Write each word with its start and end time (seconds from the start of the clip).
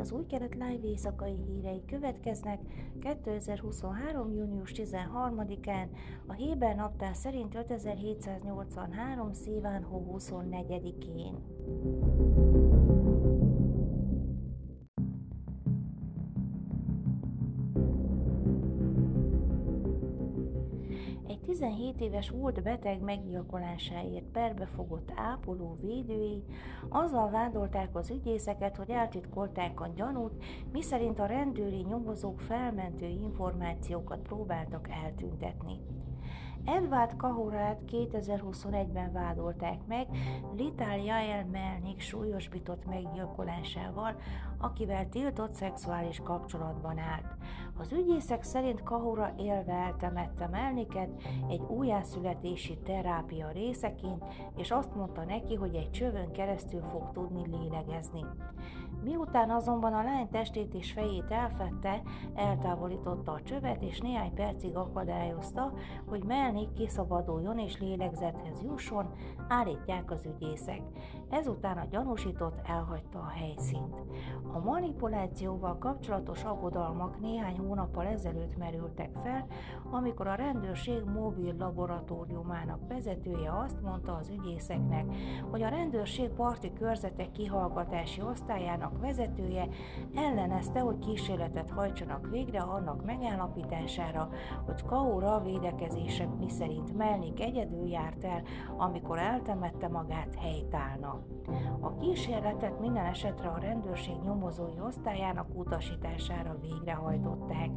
az 0.00 0.12
új 0.12 0.26
kelet 0.26 0.54
live 0.54 0.88
éjszakai 0.88 1.36
hírei 1.46 1.84
következnek 1.84 2.60
2023. 3.00 4.32
június 4.32 4.72
13-án, 4.74 5.88
a 6.26 6.32
Héber 6.32 6.74
naptár 6.74 7.14
szerint 7.14 7.54
5783. 7.54 9.32
szíván 9.32 9.82
hó 9.82 10.16
24-én. 10.18 11.34
17 21.60 22.00
éves 22.00 22.30
volt 22.30 22.62
beteg 22.62 23.00
meggyilkolásáért 23.00 24.24
perbefogott 24.24 25.12
ápoló 25.14 25.76
védői 25.80 26.42
azzal 26.88 27.30
vádolták 27.30 27.96
az 27.96 28.10
ügyészeket, 28.10 28.76
hogy 28.76 28.90
eltitkolták 28.90 29.80
a 29.80 29.92
gyanút, 29.96 30.44
miszerint 30.72 31.18
a 31.18 31.26
rendőri 31.26 31.84
nyomozók 31.88 32.40
felmentő 32.40 33.06
információkat 33.06 34.18
próbáltak 34.18 34.88
eltüntetni. 35.04 35.80
Edvard 36.76 37.16
Kahorát 37.16 37.80
2021-ben 37.90 39.12
vádolták 39.12 39.86
meg 39.86 40.06
Litál 40.56 40.98
Jael 40.98 41.44
Melnik 41.44 42.00
súlyosbított 42.00 42.86
meggyilkolásával, 42.86 44.16
akivel 44.58 45.08
tiltott 45.08 45.52
szexuális 45.52 46.20
kapcsolatban 46.24 46.98
állt. 46.98 47.36
Az 47.78 47.92
ügyészek 47.92 48.42
szerint 48.42 48.82
Kahora 48.82 49.34
élve 49.38 49.72
eltemette 49.72 50.48
Melniket 50.48 51.22
egy 51.48 51.60
újjászületési 51.60 52.78
terápia 52.78 53.50
részeként, 53.50 54.24
és 54.56 54.70
azt 54.70 54.94
mondta 54.94 55.24
neki, 55.24 55.54
hogy 55.54 55.74
egy 55.74 55.90
csövön 55.90 56.32
keresztül 56.32 56.82
fog 56.82 57.12
tudni 57.12 57.56
lélegezni. 57.56 58.24
Miután 59.02 59.50
azonban 59.50 59.92
a 59.92 60.02
lány 60.02 60.28
testét 60.28 60.74
és 60.74 60.92
fejét 60.92 61.30
elfette, 61.30 62.02
eltávolította 62.34 63.32
a 63.32 63.42
csövet, 63.42 63.82
és 63.82 64.00
néhány 64.00 64.34
percig 64.34 64.76
akadályozta, 64.76 65.72
hogy 66.06 66.24
Melnik 66.24 66.72
kiszabaduljon 66.72 67.58
és 67.58 67.80
lélegzethez 67.80 68.62
jusson, 68.62 69.12
állítják 69.48 70.10
az 70.10 70.26
ügyészek. 70.26 70.82
Ezután 71.30 71.78
a 71.78 71.86
gyanúsított 71.90 72.60
elhagyta 72.66 73.18
a 73.18 73.28
helyszínt. 73.28 73.94
A 74.52 74.58
manipulációval 74.58 75.78
kapcsolatos 75.78 76.44
aggodalmak 76.44 77.20
néhány 77.20 77.58
hónappal 77.58 78.06
ezelőtt 78.06 78.56
merültek 78.56 79.10
fel, 79.22 79.46
amikor 79.90 80.26
a 80.26 80.34
rendőrség 80.34 81.04
mobil 81.04 81.54
laboratóriumának 81.58 82.88
vezetője 82.88 83.52
azt 83.52 83.82
mondta 83.82 84.14
az 84.14 84.28
ügyészeknek, 84.28 85.06
hogy 85.50 85.62
a 85.62 85.68
rendőrség 85.68 86.28
parti 86.28 86.72
körzetek 86.72 87.30
kihallgatási 87.30 88.22
osztályának 88.22 88.89
Bizottságnak 88.90 89.00
vezetője 89.00 89.68
ellenezte, 90.14 90.80
hogy 90.80 90.98
kísérletet 90.98 91.70
hajtsanak 91.70 92.28
végre 92.30 92.60
annak 92.60 93.04
megállapítására, 93.04 94.28
hogy 94.66 94.84
Kaura 94.84 95.40
védekezése 95.40 96.28
miszerint 96.38 96.96
Melnik 96.96 97.40
egyedül 97.40 97.86
járt 97.86 98.24
el, 98.24 98.42
amikor 98.76 99.18
eltemette 99.18 99.88
magát 99.88 100.34
helytállna. 100.38 101.20
A 101.80 101.94
kísérletet 101.94 102.80
minden 102.80 103.04
esetre 103.04 103.48
a 103.48 103.58
rendőrség 103.58 104.14
nyomozói 104.24 104.80
osztályának 104.86 105.46
utasítására 105.54 106.56
végrehajtották. 106.60 107.70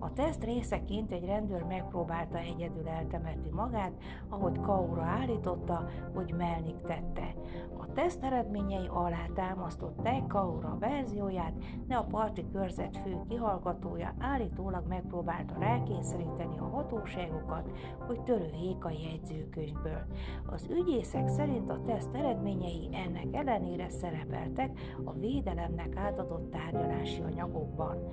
A 0.00 0.12
teszt 0.12 0.44
részeként 0.44 1.12
egy 1.12 1.24
rendőr 1.24 1.62
megpróbálta 1.62 2.38
egyedül 2.38 2.88
eltemetni 2.88 3.50
magát, 3.50 3.92
ahogy 4.28 4.60
Kaura 4.60 5.02
állította, 5.02 5.88
hogy 6.14 6.34
Melnik 6.36 6.80
tette. 6.80 7.34
Teszt 7.96 8.22
eredményei 8.22 8.86
alá 8.88 9.26
támasztották 9.34 10.26
Kaura 10.26 10.76
verzióját, 10.80 11.52
de 11.86 11.94
a 11.94 12.04
parti 12.04 12.46
körzet 12.52 12.96
fő 12.96 13.20
kihallgatója 13.28 14.14
állítólag 14.18 14.86
megpróbálta 14.88 15.54
rákényszeríteni 15.58 16.58
a 16.58 16.64
hatóságokat, 16.64 17.70
hogy 18.06 18.22
törőjék 18.22 18.84
a 18.84 18.90
jegyzőkönyvből. 18.90 20.02
Az 20.46 20.66
ügyészek 20.70 21.28
szerint 21.28 21.70
a 21.70 21.80
teszt 21.86 22.14
eredményei 22.14 22.88
ennek 22.92 23.26
ellenére 23.32 23.88
szerepeltek 23.88 24.78
a 25.04 25.12
védelemnek 25.12 25.96
átadott 25.96 26.50
tárgyalási 26.50 27.22
anyagokban. 27.22 28.08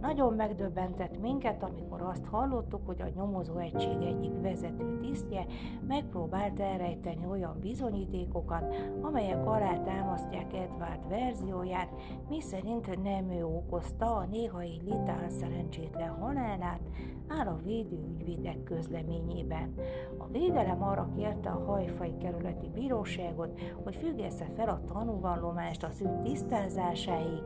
Nagyon 0.00 0.34
megdöbbentett 0.34 1.20
minket, 1.20 1.62
amikor 1.62 2.02
azt 2.02 2.26
hallottuk, 2.26 2.86
hogy 2.86 3.00
a 3.00 3.10
nyomozó 3.14 3.56
egység 3.56 4.02
egyik 4.02 4.40
vezető 4.40 4.98
tisztje 5.00 5.46
megpróbált 5.86 6.60
elrejteni 6.60 7.26
olyan 7.26 7.58
bizonyítékokat, 7.60 8.74
amelyek 9.00 9.26
alá 9.36 9.82
támasztják 9.82 10.52
Edward 10.52 11.08
verzióját, 11.08 11.88
mi 12.28 12.40
szerint 12.40 13.02
nem 13.02 13.30
ő 13.30 13.44
okozta 13.44 14.16
a 14.16 14.26
néhai 14.30 14.80
litál 14.84 15.28
szerencsétlen 15.28 16.08
halálát, 16.08 16.80
áll 17.28 17.46
a 17.46 17.60
védőügyvédek 17.64 18.62
közleményében. 18.62 19.74
A 20.18 20.26
védelem 20.26 20.82
arra 20.82 21.08
kérte 21.16 21.50
a 21.50 21.64
hajfai 21.64 22.16
kerületi 22.16 22.68
bíróságot, 22.74 23.60
hogy 23.84 23.96
függesse 23.96 24.46
fel 24.56 24.68
a 24.68 24.80
tanúvallomást 24.92 25.84
az 25.84 26.00
ügy 26.00 26.20
tisztázásáig, 26.20 27.42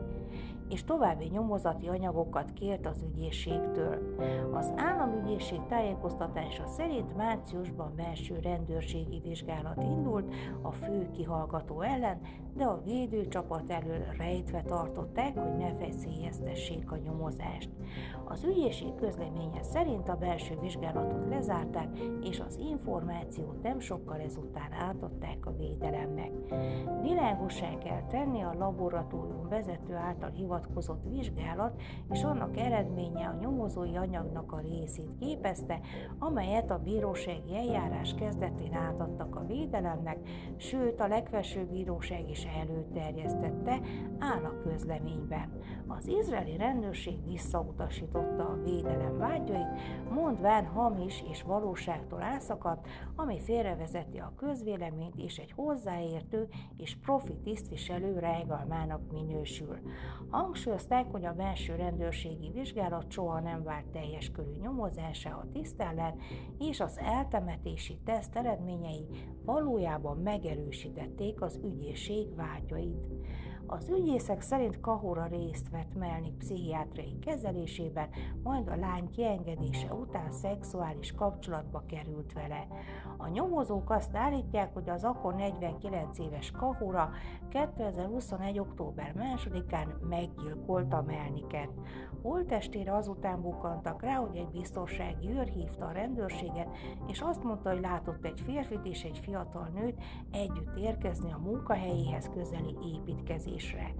és 0.69 0.83
további 0.83 1.25
nyomozati 1.25 1.87
anyagokat 1.87 2.53
kért 2.53 2.85
az 2.85 3.05
ügyészségtől. 3.11 4.15
Az 4.53 4.73
államügyészség 4.75 5.59
tájékoztatása 5.67 6.67
szerint 6.67 7.15
márciusban 7.15 7.93
belső 7.95 8.39
rendőrségi 8.41 9.21
vizsgálat 9.23 9.83
indult 9.83 10.33
a 10.61 10.71
fő 10.71 11.09
kihallgató 11.11 11.81
ellen, 11.81 12.21
de 12.55 12.63
a 12.63 12.81
védőcsapat 12.83 13.71
elől 13.71 14.05
rejtve 14.17 14.61
tartották, 14.61 15.37
hogy 15.37 15.55
ne 15.57 15.75
feszélyeztessék 15.75 16.91
a 16.91 16.97
nyomozást. 16.97 17.69
Az 18.25 18.43
ügyészség 18.43 18.95
közleménye 18.95 19.63
szerint 19.63 20.09
a 20.09 20.15
belső 20.15 20.57
vizsgálatot 20.61 21.27
lezárták, 21.29 21.99
és 22.21 22.39
az 22.39 22.57
információt 22.57 23.61
nem 23.61 23.79
sokkal 23.79 24.19
ezután 24.19 24.71
átadták 24.71 25.45
a 25.45 25.55
védelemnek. 25.57 26.31
Világosá 27.01 27.77
kell 27.77 28.03
tenni 28.07 28.41
a 28.41 28.53
laboratórium 28.57 29.47
vezető 29.49 29.95
által 29.95 30.29
hivatkozott 30.29 31.03
vizsgálat, 31.09 31.81
és 32.11 32.23
annak 32.23 32.57
eredménye 32.57 33.27
a 33.27 33.37
nyomozói 33.39 33.95
anyagnak 33.95 34.51
a 34.51 34.59
részét 34.59 35.15
képezte, 35.19 35.79
amelyet 36.19 36.71
a 36.71 36.81
bírósági 36.83 37.55
eljárás 37.55 38.15
kezdetén 38.15 38.73
átadtak 38.73 39.35
a 39.35 39.45
védelemnek, 39.45 40.17
sőt 40.55 40.99
a 40.99 41.07
legfelsőbb 41.07 41.69
bíróság 41.69 42.29
is 42.29 42.47
előterjesztette, 42.61 43.79
áll 44.19 44.43
a 44.43 44.61
közleményben. 44.63 45.61
Az 45.87 46.07
izraeli 46.07 46.57
rendőrség 46.57 47.25
visszautasította 47.25 47.82
a 48.39 48.57
védelem 48.63 49.17
vágyait, 49.17 49.67
mondván 50.09 50.65
hamis 50.65 51.23
és 51.29 51.43
valóságtól 51.43 52.21
elszakadt, 52.21 52.87
ami 53.15 53.39
félrevezeti 53.39 54.17
a 54.17 54.33
közvéleményt 54.37 55.15
és 55.17 55.37
egy 55.37 55.51
hozzáértő 55.51 56.47
és 56.77 56.97
profi 57.01 57.33
tisztviselő 57.43 58.19
rájgalmának 58.19 59.11
minősül. 59.11 59.77
Hangsúlyozták, 60.29 61.11
hogy 61.11 61.25
a 61.25 61.33
belső 61.33 61.75
rendőrségi 61.75 62.51
vizsgálat 62.53 63.11
soha 63.11 63.39
nem 63.39 63.63
vált 63.63 63.85
teljes 63.85 64.31
körű 64.31 64.51
nyomozása 64.61 65.29
a 65.29 65.47
tisztellen, 65.53 66.15
és 66.59 66.79
az 66.79 66.99
eltemetési 66.99 67.97
teszt 68.05 68.35
eredményei 68.35 69.05
valójában 69.45 70.17
megerősítették 70.17 71.41
az 71.41 71.59
ügyészség 71.63 72.35
vágyait. 72.35 73.07
Az 73.77 73.89
ügyészek 73.89 74.41
szerint 74.41 74.79
Kahora 74.79 75.25
részt 75.25 75.69
vett 75.69 75.95
Melnik 75.95 76.37
pszichiátriai 76.37 77.19
kezelésében, 77.19 78.09
majd 78.43 78.67
a 78.67 78.75
lány 78.75 79.09
kiengedése 79.09 79.93
után 79.93 80.31
szexuális 80.31 81.11
kapcsolatba 81.11 81.83
került 81.87 82.33
vele. 82.33 82.67
A 83.17 83.27
nyomozók 83.27 83.89
azt 83.89 84.15
állítják, 84.15 84.73
hogy 84.73 84.89
az 84.89 85.03
akkor 85.03 85.35
49 85.35 86.19
éves 86.19 86.51
Kahora 86.51 87.11
2021. 87.49 88.59
október 88.59 89.13
2-án 89.17 89.87
meggyilkolta 90.09 91.01
Melniket. 91.01 91.69
Holtestére 92.21 92.95
azután 92.95 93.41
bukantak 93.41 94.01
rá, 94.01 94.15
hogy 94.15 94.35
egy 94.35 94.49
biztonsági 94.49 95.29
őr 95.29 95.47
hívta 95.47 95.85
a 95.85 95.91
rendőrséget, 95.91 96.69
és 97.07 97.21
azt 97.21 97.43
mondta, 97.43 97.69
hogy 97.69 97.81
látott 97.81 98.25
egy 98.25 98.41
férfit 98.41 98.85
és 98.85 99.03
egy 99.03 99.17
fiatal 99.17 99.69
nőt 99.73 100.01
együtt 100.31 100.77
érkezni 100.77 101.31
a 101.31 101.41
munkahelyéhez 101.43 102.29
közeli 102.33 102.77
építkezés 102.93 103.62
temetésre. 103.63 103.93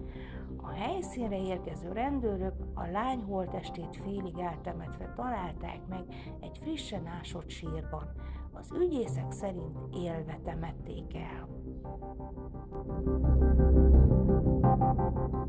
A 0.58 0.70
helyszínre 0.70 1.42
érkező 1.42 1.92
rendőrök 1.92 2.54
a 2.74 2.86
lány 2.86 3.22
holtestét 3.22 3.98
félig 4.04 4.38
eltemetve 4.38 5.14
találták 5.16 5.80
meg 5.90 6.04
egy 6.40 6.58
frissen 6.62 7.08
ásott 7.08 7.50
sírban. 7.50 8.12
Az 8.54 8.72
ügyészek 8.80 9.32
szerint 9.32 9.78
élve 9.94 10.40
temették 10.44 11.16
el. 11.16 11.48
Icák 14.66 15.43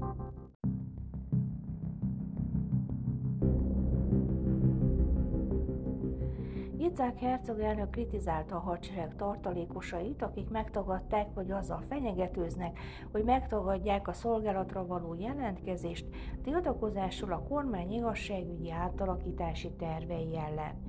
hercog 6.98 7.58
elnök 7.58 7.90
kritizálta 7.90 8.56
a 8.56 8.60
hadsereg 8.60 9.16
tartalékosait, 9.16 10.22
akik 10.22 10.48
megtagadták 10.48 11.34
vagy 11.34 11.50
azzal 11.50 11.82
fenyegetőznek, 11.88 12.78
hogy 13.12 13.24
megtagadják 13.24 14.08
a 14.08 14.12
szolgálatra 14.12 14.86
való 14.86 15.14
jelentkezést, 15.14 16.06
tiltakozásul 16.42 17.32
a 17.32 17.42
kormány 17.48 17.92
igazságügyi 17.92 18.70
átalakítási 18.70 19.70
tervei 19.70 20.36
ellen. 20.36 20.82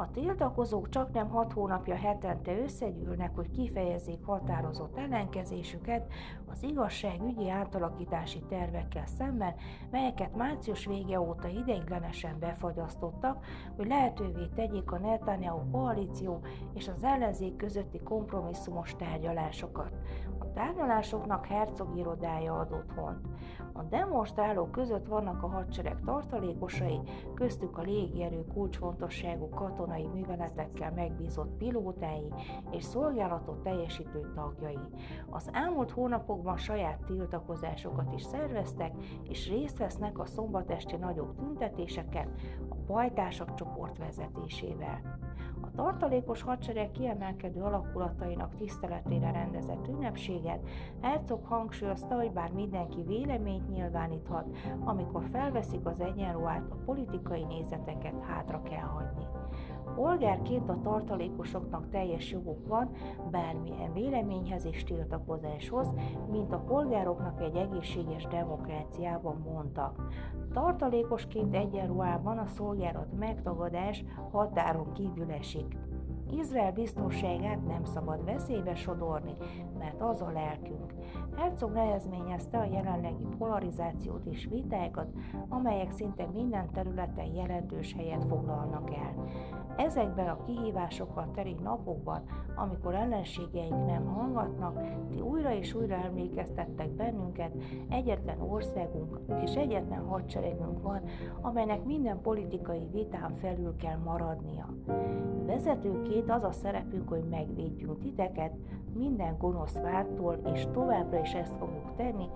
A 0.00 0.10
tiltakozók 0.10 0.88
csak 0.88 1.12
nem 1.12 1.28
hat 1.28 1.52
hónapja 1.52 1.94
hetente 1.94 2.58
összegyűlnek, 2.58 3.34
hogy 3.34 3.50
kifejezzék 3.50 4.24
határozott 4.24 4.98
ellenkezésüket 4.98 6.12
az 6.50 6.62
igazságügyi 6.62 7.50
átalakítási 7.50 8.42
tervekkel 8.48 9.06
szemben, 9.06 9.54
melyeket 9.90 10.36
március 10.36 10.86
vége 10.86 11.20
óta 11.20 11.48
ideiglenesen 11.48 12.38
befagyasztottak, 12.38 13.44
hogy 13.76 13.86
lehetővé 13.86 14.46
tegyék 14.54 14.92
a 14.92 14.98
Netanyahu 14.98 15.70
koalíció 15.70 16.40
és 16.74 16.88
az 16.88 17.04
ellenzék 17.04 17.56
közötti 17.56 18.00
kompromisszumos 18.00 18.96
tárgyalásokat. 18.96 19.92
A 20.38 20.52
tárgyalásoknak 20.52 21.46
hercog 21.46 21.96
irodája 21.96 22.58
ad 22.58 22.72
otthont. 22.72 23.26
A 23.72 23.82
demonstrálók 23.82 24.70
között 24.70 25.06
vannak 25.06 25.42
a 25.42 25.48
hadsereg 25.48 26.00
tartalékosai, 26.04 27.00
köztük 27.34 27.78
a 27.78 27.82
légierő 27.82 28.44
kulcsfontosságú 28.54 29.48
katonai 29.48 29.89
műveletekkel 30.12 30.92
megbízott 30.92 31.56
pilótái 31.56 32.32
és 32.70 32.84
szolgálatot 32.84 33.62
teljesítő 33.62 34.32
tagjai. 34.34 34.78
Az 35.30 35.50
elmúlt 35.52 35.90
hónapokban 35.90 36.56
saját 36.56 37.04
tiltakozásokat 37.04 38.14
is 38.14 38.22
szerveztek, 38.22 38.92
és 39.28 39.48
részt 39.48 39.78
vesznek 39.78 40.18
a 40.18 40.26
szombatesti 40.26 40.96
nagyobb 40.96 41.36
tüntetéseken 41.36 42.34
a 42.68 42.74
bajtársak 42.86 43.54
csoport 43.54 43.98
vezetésével. 43.98 45.18
A 45.62 45.70
tartalékos 45.70 46.42
hadsereg 46.42 46.90
kiemelkedő 46.90 47.62
alakulatainak 47.62 48.54
tiszteletére 48.56 49.30
rendezett 49.30 49.88
ünnepséget 49.88 50.68
Herzog 51.00 51.44
hangsúlyozta, 51.44 52.14
hogy 52.14 52.32
bár 52.32 52.52
mindenki 52.52 53.02
véleményt 53.02 53.68
nyilváníthat, 53.68 54.56
amikor 54.84 55.24
felveszik 55.30 55.86
az 55.86 56.00
egyenruhát, 56.00 56.62
a 56.70 56.74
politikai 56.84 57.44
nézeteket 57.44 58.20
hátra 58.20 58.62
kell 58.62 58.86
hagyni. 58.86 59.09
Polgárként 60.00 60.68
a 60.68 60.80
tartalékosoknak 60.82 61.90
teljes 61.90 62.30
joguk 62.30 62.66
van 62.66 62.90
bármilyen 63.30 63.92
véleményhez 63.92 64.64
és 64.64 64.84
tiltakozáshoz, 64.84 65.94
mint 66.30 66.52
a 66.52 66.58
polgároknak 66.58 67.40
egy 67.40 67.56
egészséges 67.56 68.26
demokráciában 68.26 69.46
mondta. 69.52 69.94
Tartalékosként 70.52 71.54
egyenruhában 71.54 72.38
a 72.38 72.46
szolgálat 72.46 73.18
megtagadás 73.18 74.04
határon 74.30 74.92
kívül 74.92 75.30
esik. 75.30 75.76
Izrael 76.32 76.72
biztonságát 76.72 77.66
nem 77.66 77.84
szabad 77.84 78.24
veszélybe 78.24 78.74
sodorni, 78.74 79.32
mert 79.78 80.00
az 80.00 80.20
a 80.20 80.30
lelkünk. 80.30 80.94
Herzog 81.36 81.72
nehezményezte 81.72 82.58
a 82.58 82.64
jelenlegi 82.72 83.26
polarizációt 83.38 84.26
és 84.30 84.48
vitákat, 84.50 85.08
amelyek 85.48 85.92
szinte 85.92 86.26
minden 86.32 86.70
területen 86.72 87.34
jelentős 87.34 87.94
helyet 87.94 88.24
foglalnak 88.24 88.90
el. 88.94 89.24
Ezekben 89.76 90.28
a 90.28 90.44
kihívásokkal 90.44 91.30
teri 91.34 91.56
napokban, 91.62 92.22
amikor 92.54 92.94
ellenségeink 92.94 93.86
nem 93.86 94.06
hallgatnak, 94.06 94.80
ti 95.08 95.20
újra 95.20 95.52
és 95.52 95.74
újra 95.74 95.94
emlékeztettek 95.94 96.90
bennünket, 96.90 97.52
egyetlen 97.88 98.40
országunk 98.40 99.20
és 99.42 99.54
egyetlen 99.54 100.06
hadseregünk 100.06 100.82
van, 100.82 101.00
amelynek 101.40 101.84
minden 101.84 102.20
politikai 102.20 102.88
vitán 102.92 103.32
felül 103.32 103.76
kell 103.76 103.98
maradnia. 103.98 104.68
Vezetőként 105.46 106.19
az 106.28 106.42
a 106.42 106.52
szerepünk, 106.52 107.08
hogy 107.08 107.24
megvédjünk 107.30 107.98
titeket 108.00 108.52
minden 108.94 109.36
gonosz 109.38 109.78
vártól, 109.78 110.38
és 110.54 110.66
továbbra 110.72 111.20
is 111.20 111.32
ezt 111.32 111.56
fogjuk 111.58 111.94
tenni, 111.96 112.28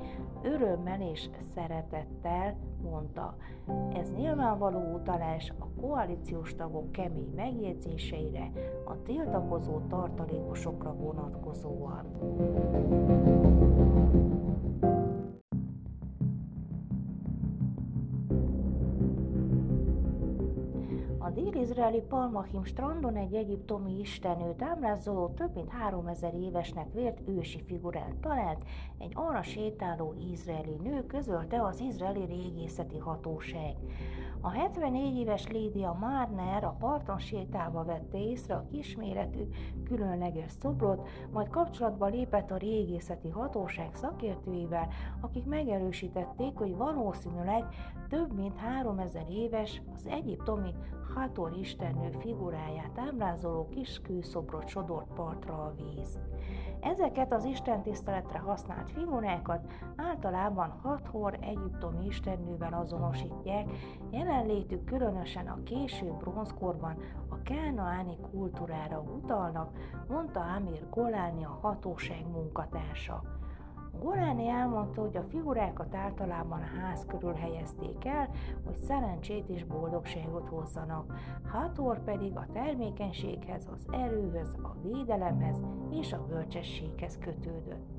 örömmel 0.42 1.00
és 1.00 1.28
szeretettel, 1.54 2.56
mondta. 2.82 3.36
Ez 3.94 4.12
nyilvánvaló 4.12 4.94
utalás 4.94 5.52
a 5.58 5.80
koalíciós 5.80 6.54
tagok 6.54 6.92
kemény 6.92 7.32
megjegyzéseire, 7.36 8.50
a 8.84 9.02
tiltakozó 9.02 9.80
tartalékosokra 9.88 10.94
vonatkozóan. 10.94 12.04
Dél-izraeli 21.54 22.00
Palmachim 22.00 22.64
strandon 22.64 23.16
egy 23.16 23.34
egyiptomi 23.34 24.00
istenőt 24.00 24.62
ábrázoló 24.62 25.28
több 25.28 25.54
mint 25.54 25.70
3000 25.70 26.34
évesnek 26.34 26.92
vért 26.92 27.20
ősi 27.28 27.62
figurát 27.66 28.14
talált, 28.20 28.64
egy 28.98 29.12
arra 29.14 29.42
sétáló 29.42 30.14
izraeli 30.32 30.76
nő 30.82 31.06
közölte 31.06 31.62
az 31.62 31.80
izraeli 31.80 32.24
régészeti 32.24 32.98
hatóság. 32.98 33.74
A 34.44 34.50
74 34.50 35.16
éves 35.16 35.48
Lédia 35.48 35.92
Marner 36.00 36.64
a 36.64 36.76
parton 36.78 37.18
sétálva 37.18 37.84
vette 37.84 38.18
észre 38.18 38.54
a 38.54 38.66
kisméretű, 38.70 39.42
különleges 39.84 40.50
szobrot, 40.50 41.08
majd 41.32 41.48
kapcsolatba 41.48 42.06
lépett 42.06 42.50
a 42.50 42.56
régészeti 42.56 43.28
hatóság 43.28 43.94
szakértőivel, 43.94 44.88
akik 45.20 45.44
megerősítették, 45.44 46.56
hogy 46.56 46.76
valószínűleg 46.76 47.64
több 48.08 48.32
mint 48.32 48.56
3000 48.56 49.26
éves 49.30 49.82
az 49.94 50.06
egyiptomi 50.06 50.74
Hator 51.14 51.56
istennő 51.60 52.10
figuráját 52.20 52.98
ábrázoló 52.98 53.68
kis 53.68 54.00
kőszobrot 54.02 54.68
sodort 54.68 55.12
partra 55.14 55.54
a 55.54 55.74
víz. 55.76 56.18
Ezeket 56.84 57.32
az 57.32 57.44
istentiszteletre 57.44 58.38
használt 58.38 58.90
figurákat 58.90 59.72
általában 59.96 60.70
Hathor 60.82 61.38
egyiptomi 61.40 62.06
istennővel 62.06 62.72
azonosítják, 62.72 63.70
jelenlétük 64.10 64.84
különösen 64.84 65.46
a 65.46 65.62
késő 65.62 66.12
bronzkorban 66.18 66.98
a 67.28 67.42
kánaáni 67.42 68.16
kultúrára 68.30 69.00
utalnak, 69.00 69.78
mondta 70.08 70.40
Amir 70.40 70.88
Goláni 70.90 71.44
a 71.44 71.58
hatóság 71.62 72.26
munkatársa. 72.32 73.22
Goráni 74.02 74.48
elmondta, 74.48 75.00
hogy 75.00 75.16
a 75.16 75.22
figurákat 75.22 75.94
általában 75.94 76.60
a 76.60 76.80
ház 76.80 77.04
körül 77.06 77.32
helyezték 77.32 78.04
el, 78.04 78.28
hogy 78.64 78.76
szerencsét 78.76 79.48
és 79.48 79.64
boldogságot 79.64 80.48
hozzanak, 80.48 81.14
Hathor 81.52 82.04
pedig 82.04 82.36
a 82.36 82.46
termékenységhez, 82.52 83.68
az 83.74 83.86
erőhöz, 83.92 84.56
a 84.62 84.74
védelemhez 84.82 85.60
és 85.90 86.12
a 86.12 86.26
bölcsességhez 86.28 87.18
kötődött. 87.18 87.92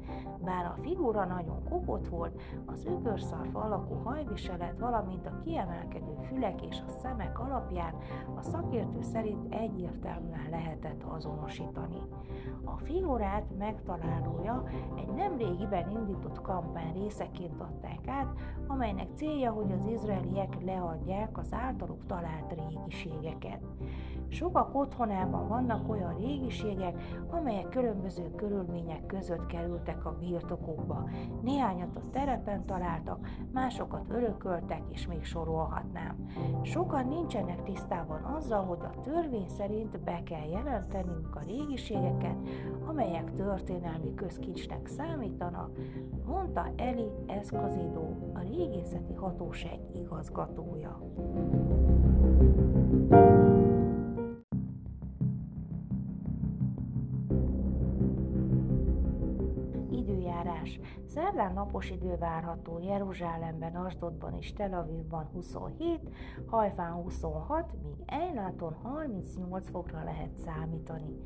Bár 0.43 0.65
a 0.65 0.81
figura 0.81 1.25
nagyon 1.25 1.63
kopott 1.69 2.07
volt, 2.07 2.41
az 2.65 2.85
ökörszarfa 2.85 3.59
alakú 3.59 3.93
hajviselet, 3.93 4.79
valamint 4.79 5.25
a 5.25 5.39
kiemelkedő 5.43 6.15
fülek 6.27 6.61
és 6.61 6.81
a 6.87 6.89
szemek 6.89 7.39
alapján 7.39 7.93
a 8.35 8.41
szakértő 8.41 9.01
szerint 9.01 9.53
egyértelműen 9.53 10.49
lehetett 10.49 11.03
azonosítani. 11.03 12.01
A 12.63 12.77
figurát 12.77 13.45
megtalálója 13.57 14.63
egy 14.95 15.13
nemrégiben 15.13 15.84
indított 15.89 16.41
kampány 16.41 16.93
részeként 16.93 17.61
adták 17.61 18.07
át, 18.07 18.33
amelynek 18.67 19.07
célja, 19.15 19.51
hogy 19.51 19.71
az 19.71 19.85
izraeliek 19.85 20.63
leadják 20.63 21.37
az 21.37 21.53
általuk 21.53 22.05
talált 22.05 22.53
régiségeket. 22.53 23.61
Sokak 24.29 24.75
otthonában 24.75 25.47
vannak 25.47 25.89
olyan 25.89 26.17
régiségek, 26.17 27.01
amelyek 27.29 27.69
különböző 27.69 28.31
körülmények 28.35 29.05
között 29.05 29.45
kerültek 29.45 30.05
a 30.05 30.15
birtokokba. 30.19 31.09
Néhányat 31.41 31.95
a 31.95 32.01
terepen 32.11 32.65
találtak, 32.65 33.27
másokat 33.53 34.09
örököltek, 34.09 34.81
és 34.89 35.07
még 35.07 35.25
sorolhatnám. 35.25 36.29
Sokan 36.61 37.07
nincsenek 37.07 37.63
tisztában 37.63 38.23
azzal, 38.23 38.63
hogy 38.63 38.79
a 38.81 38.99
törvény 38.99 39.47
szerint 39.47 39.99
be 40.03 40.23
kell 40.23 40.49
jelentenünk 40.49 41.35
a 41.35 41.43
régiségeket, 41.45 42.35
amelyek 42.85 43.33
történelmi 43.33 44.13
közkincsnek 44.13 44.87
számítanak, 44.87 45.69
mondta 46.25 46.71
Eli 46.75 47.09
Eszkazidó, 47.27 48.31
a 48.33 48.39
régészeti 48.39 49.13
hatóság 49.13 49.79
igazgatója. 49.93 50.75
időjárás. 50.85 52.64
Szerdán 61.15 61.53
napos 61.53 61.89
idő 61.89 62.15
várható 62.17 62.79
Jeruzsálemben, 62.79 63.75
Asdodban 63.75 64.33
és 64.33 64.53
Tel 64.53 64.73
Avivban 64.73 65.29
27, 65.33 66.09
Hajfán 66.45 66.91
26, 66.91 67.73
míg 67.83 67.95
Ejláton 68.05 68.73
38 68.73 69.69
fokra 69.69 70.03
lehet 70.03 70.37
számítani. 70.37 71.17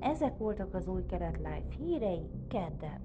Ezek 0.00 0.38
voltak 0.38 0.74
az 0.74 0.88
új 0.88 1.06
kelet 1.06 1.36
live 1.36 1.74
hírei 1.78 2.30
kedden. 2.48 3.00